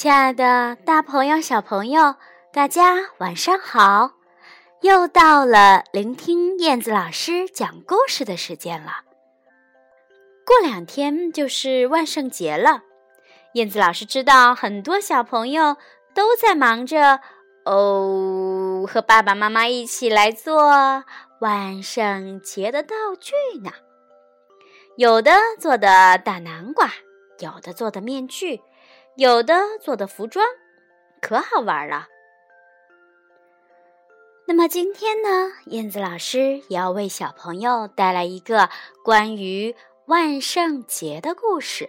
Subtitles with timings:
[0.00, 2.14] 亲爱的，大朋友、小朋友，
[2.54, 4.12] 大家晚上好！
[4.80, 9.02] 又到了聆听燕子老师讲故事的时间了。
[10.46, 12.80] 过两天就是万圣节了，
[13.52, 15.76] 燕子老师知道很多小朋友
[16.14, 17.20] 都在忙着
[17.66, 21.04] 哦，和爸爸妈妈一起来做
[21.42, 23.70] 万圣节的道具呢。
[24.96, 26.90] 有的做的大南瓜，
[27.40, 28.62] 有的做的面具。
[29.16, 30.44] 有的做的服装
[31.20, 32.06] 可好玩了。
[34.46, 38.68] 那么今天呢，燕子老师也要为小朋友带来一个
[39.04, 41.88] 关于万圣节的故事，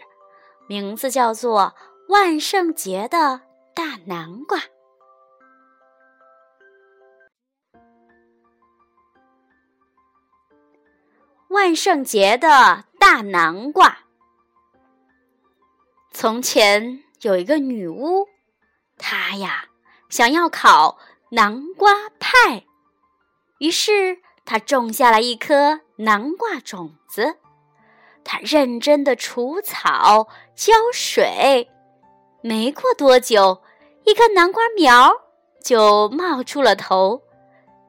[0.67, 1.73] 名字叫做
[2.13, 3.41] 《万圣节的
[3.73, 4.59] 大南瓜》。
[11.47, 13.99] 万圣节的大南瓜，
[16.11, 17.03] 从前。
[17.21, 18.27] 有一个女巫，
[18.97, 19.65] 她呀
[20.09, 20.97] 想要烤
[21.29, 22.65] 南瓜派，
[23.59, 27.37] 于是她种下了一颗南瓜种子。
[28.23, 31.69] 她认真的除草、浇水，
[32.41, 33.61] 没过多久，
[34.05, 35.11] 一颗南瓜苗
[35.63, 37.21] 就冒出了头，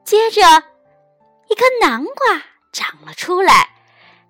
[0.03, 0.41] 接着
[1.49, 3.69] 一颗南瓜长了出来。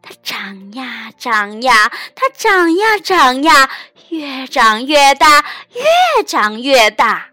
[0.01, 3.69] 它长呀长呀，它长呀长呀，
[4.13, 7.29] 越长越大，越长越大。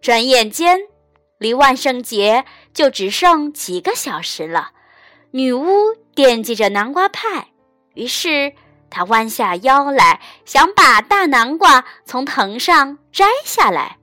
[0.00, 0.78] 转眼间，
[1.36, 4.70] 离万圣节就只剩几个小时了。
[5.32, 7.48] 女巫惦记着南瓜派，
[7.92, 8.54] 于是
[8.88, 13.98] 她弯下腰来，想把大南瓜从藤上摘下来。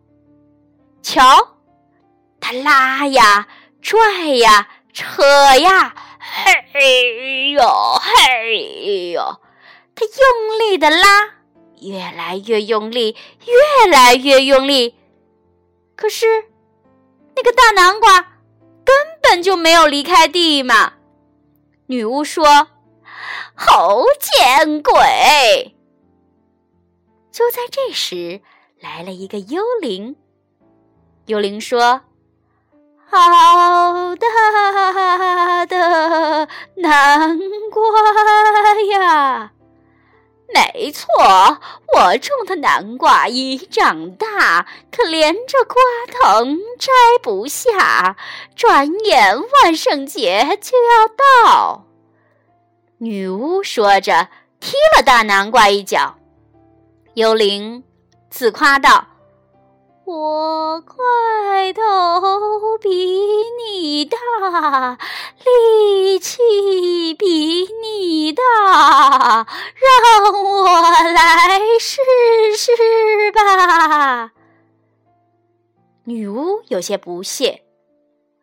[1.01, 1.57] 瞧，
[2.39, 3.47] 她拉呀
[3.81, 5.23] 拽呀扯
[5.55, 5.95] 呀。
[6.19, 7.61] 嘿呦
[7.99, 9.39] 嘿呦，
[9.95, 11.31] 他用力的拉，
[11.87, 14.95] 越来越用力，越来越用力。
[15.95, 16.45] 可是，
[17.35, 18.19] 那个大南瓜
[18.83, 20.93] 根本就没有离开地嘛。
[21.87, 22.67] 女巫说
[23.55, 25.73] ：“好见鬼！”
[27.31, 28.41] 就在这时，
[28.79, 30.15] 来了一个幽灵。
[31.27, 32.01] 幽灵说。
[33.05, 37.37] 好大的南
[37.69, 37.79] 瓜
[38.89, 39.52] 呀！
[40.53, 41.07] 没错，
[41.95, 45.75] 我种的南瓜已长大，可连着瓜
[46.11, 46.91] 藤摘
[47.23, 48.15] 不下。
[48.55, 51.07] 转眼万圣节就要
[51.47, 51.85] 到，
[52.99, 56.15] 女巫说着，踢了大南瓜一脚。
[57.15, 57.83] 幽灵
[58.29, 59.07] 自夸道。
[60.05, 60.97] 我块
[61.73, 61.81] 头
[62.83, 64.17] 比你大，
[65.45, 68.43] 力气比你大，
[69.79, 70.81] 让我
[71.13, 72.01] 来试
[72.57, 74.31] 试吧。
[76.03, 77.63] 女巫有些不屑，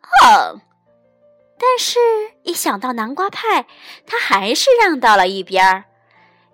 [0.01, 0.63] 哼！
[1.59, 1.99] 但是，
[2.43, 3.67] 一想到南瓜派，
[4.07, 5.85] 她还是让到了一边儿。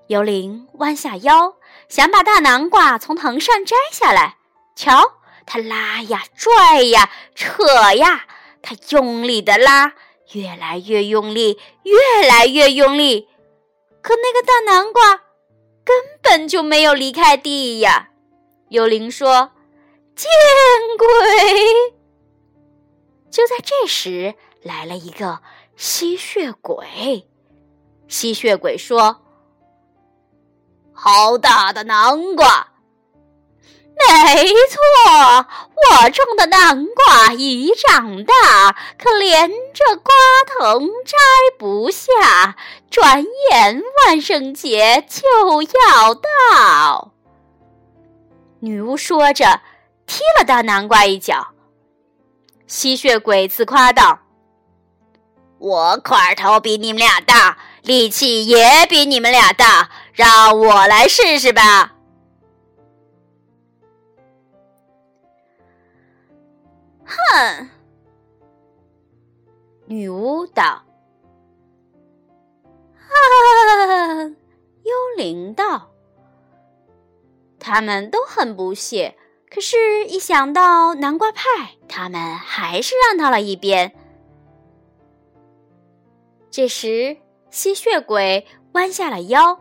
[0.08, 1.54] 幽灵弯下腰，
[1.88, 4.38] 想把大南瓜从藤上摘下来。
[4.74, 5.12] 瞧，
[5.46, 7.62] 他拉呀拽呀扯
[7.94, 8.26] 呀，
[8.60, 9.94] 他用力的拉，
[10.32, 13.28] 越来越用力，越来越用力。
[14.02, 15.22] 可那个大南瓜
[15.84, 18.10] 根本就没有离开地呀。
[18.70, 19.52] 幽灵说
[20.16, 20.28] ：“见
[20.98, 21.06] 鬼！”
[23.30, 25.40] 就在这时，来了一个
[25.76, 27.28] 吸血鬼。
[28.08, 29.22] 吸血鬼说
[30.92, 32.72] ：“好大的南瓜！”
[33.98, 40.14] 没错，我种的南瓜已长大，可连着瓜
[40.46, 41.16] 藤摘
[41.58, 42.56] 不下。
[42.90, 45.22] 转眼万圣节就
[45.62, 47.12] 要到。
[48.60, 49.60] 女巫说着，
[50.06, 51.48] 踢了大南瓜一脚。
[52.66, 54.20] 吸血鬼自夸道
[55.58, 61.92] ：“我块头比你们俩大，力气也比你们俩大，让我来试试吧。”
[67.16, 67.68] 哼！
[69.86, 70.64] 女巫道
[72.94, 74.24] ：“啊！”
[74.82, 75.90] 幽灵道
[77.58, 79.16] ：“他们都很不屑，
[79.50, 81.42] 可是，一想到南瓜派，
[81.88, 83.94] 他们还是让到了一边。”
[86.50, 87.16] 这时，
[87.50, 89.60] 吸血鬼弯下了腰，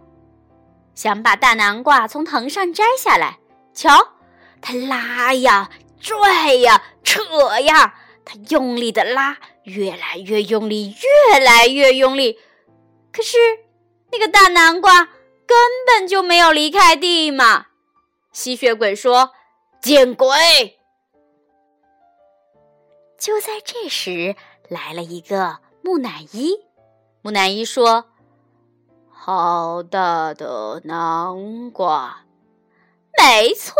[0.93, 3.39] 想把大南瓜从藤上摘下来。
[3.73, 3.89] 瞧，
[4.61, 5.69] 他拉呀！
[6.05, 7.23] 拽呀，扯
[7.61, 10.93] 呀，他用力的拉，越来越用力，
[11.31, 12.37] 越来越用力。
[13.11, 13.37] 可是
[14.11, 15.05] 那个大南瓜
[15.47, 15.57] 根
[15.87, 17.65] 本就没有离开地嘛。
[18.31, 19.31] 吸血鬼说
[19.81, 20.77] ：“见鬼！”
[23.17, 24.35] 就在这时，
[24.69, 26.59] 来了一个木乃伊。
[27.23, 28.11] 木乃伊说
[29.09, 32.24] ：“好大的南瓜！”
[33.17, 33.73] 没错，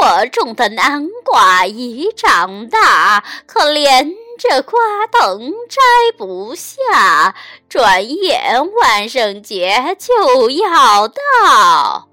[0.00, 4.78] 我种的南瓜已长大，可连着瓜
[5.10, 5.80] 藤摘
[6.16, 7.34] 不下，
[7.68, 12.08] 转眼万圣节就要到。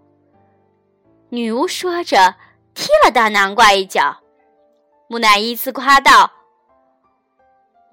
[1.30, 2.36] 女巫说着，
[2.74, 4.18] 踢了大南瓜一脚。
[5.07, 6.31] 木乃伊自夸道：“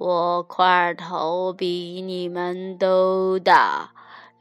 [0.00, 3.90] 我块头比你们都大。”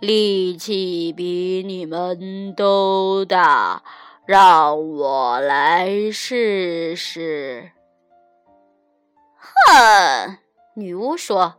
[0.02, 3.84] 力气比你们都大，
[4.26, 7.70] 让我来试试。
[9.38, 10.38] 哼！
[10.74, 11.54] 女巫说：“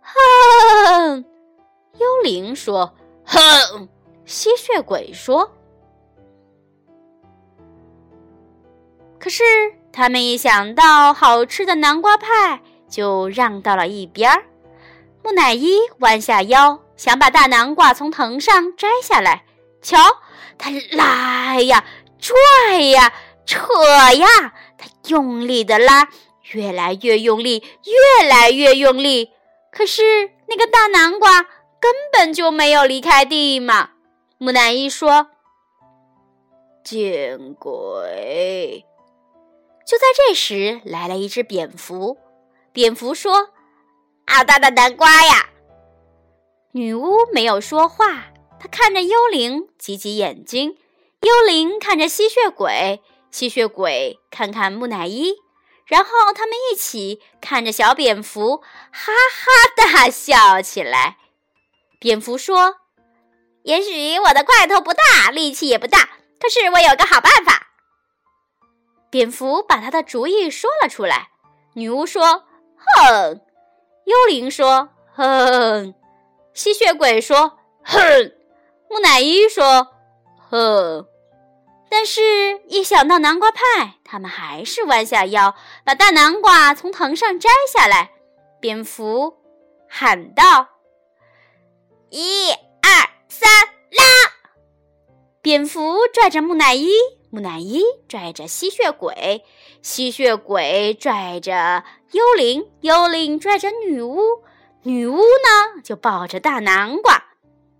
[0.00, 1.24] 哼！”
[2.00, 2.94] 幽灵说
[3.26, 3.86] ：“哼！”
[4.24, 5.52] 吸血鬼说
[9.20, 9.42] ：“可是
[9.92, 14.42] 他们一想到好吃的南瓜派，就让到了一边儿。”
[15.22, 16.80] 木乃伊弯下腰。
[16.96, 19.44] 想把大南瓜从藤上摘下来，
[19.82, 19.98] 瞧，
[20.56, 21.84] 他拉呀、
[22.18, 23.12] 拽呀、
[23.44, 23.64] 扯
[24.14, 24.26] 呀，
[24.78, 26.08] 他用力的拉，
[26.52, 29.30] 越来越用力，越来越用力。
[29.72, 30.02] 可是
[30.46, 31.42] 那个大南瓜
[31.80, 33.90] 根本就没有离开地嘛。
[34.38, 35.28] 木乃伊说
[36.84, 38.84] ：“见鬼！”
[39.86, 42.18] 就在这时，来了一只蝙蝠。
[42.72, 43.50] 蝙蝠说
[44.26, 45.50] ：“好大的南瓜呀！”
[46.76, 48.24] 女巫没有说话，
[48.58, 50.76] 她看着幽灵，挤挤眼睛。
[51.20, 53.00] 幽灵看着吸血鬼，
[53.30, 55.36] 吸血鬼看看木乃伊，
[55.86, 58.56] 然后他们一起看着小蝙蝠，
[58.90, 61.18] 哈哈大笑起来。
[62.00, 62.78] 蝙蝠说
[63.62, 66.08] ：“也许我的块头不大，力气也不大，
[66.40, 67.68] 可是我有个好办法。”
[69.10, 71.28] 蝙蝠把他的主意说了出来。
[71.74, 73.40] 女巫说：“哼。”
[74.06, 75.94] 幽灵说：“哼。”
[76.54, 78.00] 吸血鬼说：“哼！”
[78.88, 79.88] 木乃伊说
[80.48, 81.06] ：“哼！”
[81.90, 85.54] 但是，一想到南瓜派，他们还是弯下腰，
[85.84, 88.10] 把大南瓜从藤上摘下来。
[88.60, 89.36] 蝙蝠
[89.88, 90.68] 喊道
[92.10, 93.48] ：“一二三，
[93.90, 94.02] 拉！”
[95.42, 96.90] 蝙蝠拽着木乃伊，
[97.30, 99.44] 木乃伊拽着吸血鬼，
[99.82, 104.18] 吸血鬼拽着幽灵，幽灵拽着女巫。
[104.86, 107.24] 女巫呢，就抱着大南瓜，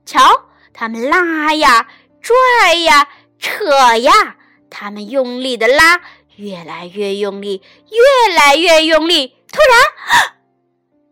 [0.06, 1.86] 瞧，他们拉呀、
[2.22, 3.08] 拽呀、
[3.38, 4.36] 扯呀，
[4.70, 6.00] 他们用力的拉，
[6.36, 9.36] 越来越用力，越来越用力。
[9.52, 10.32] 突然，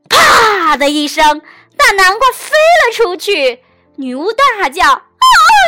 [0.08, 1.42] 啪的一声，
[1.76, 2.56] 大南瓜飞
[2.86, 3.62] 了出去。
[3.96, 4.98] 女巫大叫：“哦，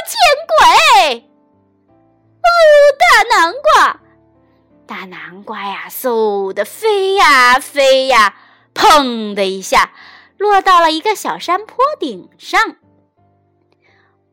[0.09, 0.17] 见
[0.49, 1.29] 鬼！
[2.41, 2.49] 哦，
[2.99, 4.00] 大南瓜，
[4.87, 8.35] 大南瓜呀，嗖的飞呀飞呀，
[8.75, 9.93] 砰的一下。”
[10.36, 12.76] 落到了一个小山坡顶上，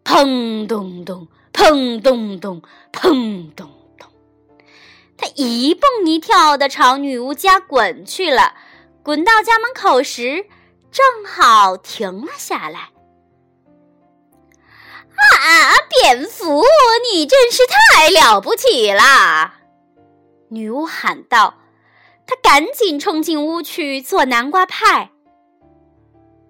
[0.03, 2.62] 砰咚咚，砰咚咚，
[2.92, 4.09] 砰咚咚，
[5.18, 8.56] 他一蹦一跳的朝女巫家滚去了。
[9.04, 10.45] 滚到家门口时，
[10.92, 12.90] 正好停了下来。
[15.40, 16.64] 啊，蝙蝠，
[17.11, 19.54] 你真是太了不起了！
[20.49, 21.56] 女巫喊道。
[22.28, 25.11] 她赶紧冲进屋去做南瓜派。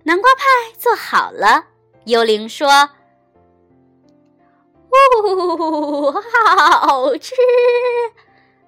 [0.03, 0.43] 南瓜派
[0.77, 1.65] 做好了，
[2.05, 2.67] 幽灵说
[4.91, 6.12] ：“哦，
[6.81, 7.36] 好吃。”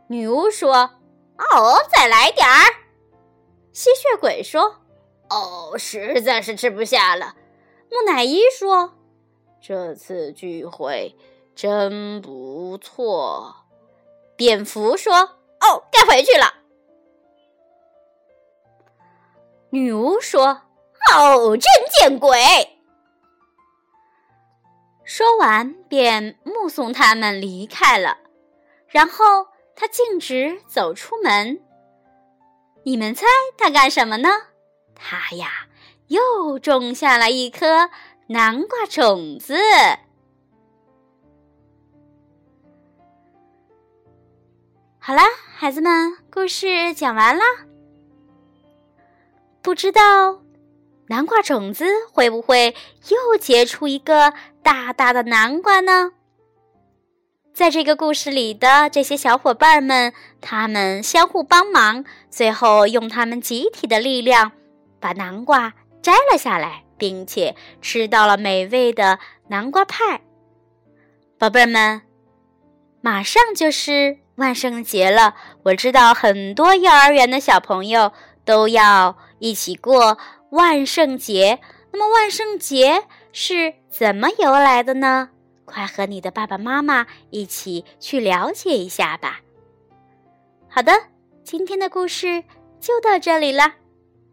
[0.07, 0.91] 女巫说
[1.37, 2.53] ：“哦，再来点儿。”
[3.73, 4.75] 吸血鬼说
[5.31, 7.35] ：“哦，实在是吃不下了。”
[7.89, 8.93] 木乃伊说
[9.59, 11.15] ：“这次聚会
[11.55, 13.55] 真不错。”
[14.37, 15.15] 蝙蝠说
[15.61, 16.53] ：“哦，该回去了。”
[19.71, 20.61] 女巫说。
[21.11, 22.39] 哦，真见鬼！
[25.03, 28.17] 说完，便目送他们离开了。
[28.87, 31.59] 然后他径直走出门。
[32.83, 33.25] 你们猜
[33.57, 34.29] 他干什么呢？
[34.95, 35.67] 他呀，
[36.07, 37.89] 又种下了一颗
[38.27, 39.57] 南瓜种子。
[44.99, 45.21] 好了，
[45.55, 47.43] 孩子们，故事讲完了。
[49.61, 50.42] 不知道。
[51.13, 52.73] 南瓜种子会不会
[53.09, 56.13] 又结出一个大大的南瓜呢？
[57.53, 64.53] 在这个故事里的这些小伙伴们，他们相互帮忙，最后用他们集体的力量，
[64.99, 70.21] 把南瓜摘了下来，并且吃到了美味的南瓜派。
[71.37, 72.01] 宝贝们，
[73.01, 78.11] 马上就是万圣节了，我知道很多幼儿园的小朋友
[78.43, 80.17] 都要一起过
[80.53, 81.59] 万圣节。
[81.91, 85.29] 那么万圣节是怎么由来的呢？
[85.65, 89.41] 快和你的爸爸妈妈一起去了解一下吧。
[90.69, 90.91] 好的，
[91.43, 92.43] 今天的故事
[92.79, 93.73] 就到这里了，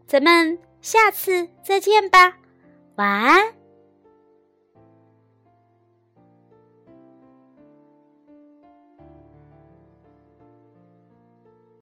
[0.07, 2.35] 咱们下次再见吧，
[2.97, 3.60] 晚安。